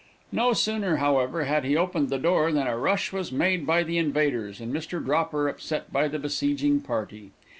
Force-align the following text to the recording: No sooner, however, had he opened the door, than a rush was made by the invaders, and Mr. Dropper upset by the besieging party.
No 0.31 0.53
sooner, 0.53 0.95
however, 0.95 1.43
had 1.43 1.63
he 1.63 1.77
opened 1.77 2.09
the 2.09 2.17
door, 2.17 2.51
than 2.51 2.65
a 2.65 2.75
rush 2.75 3.13
was 3.13 3.31
made 3.31 3.67
by 3.67 3.83
the 3.83 3.99
invaders, 3.99 4.59
and 4.59 4.73
Mr. 4.73 4.99
Dropper 4.99 5.47
upset 5.47 5.93
by 5.93 6.07
the 6.07 6.17
besieging 6.17 6.79
party. 6.81 7.29